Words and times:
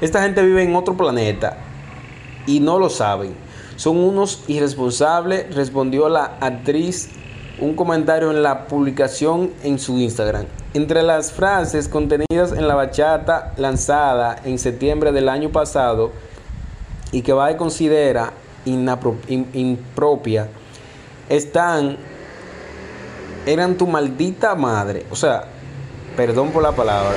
Esta 0.00 0.22
gente 0.22 0.42
vive 0.42 0.62
en 0.62 0.76
otro 0.76 0.96
planeta 0.96 1.56
y 2.46 2.60
no 2.60 2.78
lo 2.78 2.88
saben. 2.88 3.34
Son 3.76 3.96
unos 3.96 4.44
irresponsables, 4.48 5.54
respondió 5.54 6.08
la 6.08 6.36
actriz 6.40 7.10
un 7.60 7.74
comentario 7.74 8.30
en 8.30 8.42
la 8.42 8.66
publicación 8.66 9.50
en 9.62 9.78
su 9.78 9.98
Instagram. 9.98 10.46
Entre 10.74 11.02
las 11.02 11.32
frases 11.32 11.88
contenidas 11.88 12.52
en 12.52 12.68
la 12.68 12.74
bachata 12.74 13.52
lanzada 13.56 14.40
en 14.44 14.58
septiembre 14.58 15.12
del 15.12 15.28
año 15.28 15.50
pasado 15.50 16.12
y 17.10 17.22
que 17.22 17.32
Vae 17.32 17.56
considera 17.56 18.32
impropia, 18.64 20.48
están, 21.28 21.96
eran 23.46 23.76
tu 23.76 23.86
maldita 23.86 24.54
madre. 24.54 25.06
O 25.10 25.16
sea, 25.16 25.44
perdón 26.16 26.50
por 26.50 26.62
la 26.62 26.72
palabra. 26.72 27.16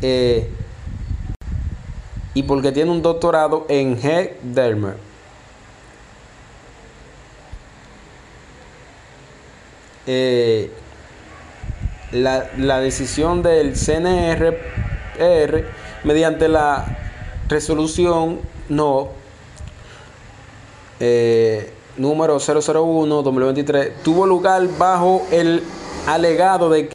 Eh, 0.00 0.50
y 2.34 2.42
porque 2.44 2.72
tiene 2.72 2.90
un 2.90 3.02
doctorado 3.02 3.66
en 3.68 3.98
Head 4.02 4.30
Dermer. 4.42 4.96
Eh, 10.06 10.70
la, 12.10 12.50
la, 12.58 12.80
decisión 12.80 13.42
del 13.42 13.74
CNR 13.74 14.58
mediante 16.02 16.48
la 16.48 16.98
resolución 17.48 18.40
no 18.68 19.10
eh, 21.04 21.72
número 21.96 22.38
001-2023 22.38 23.92
tuvo 24.04 24.24
lugar 24.24 24.66
bajo 24.78 25.26
el 25.32 25.62
alegado 26.06 26.70
de 26.70 26.88
que 26.88 26.94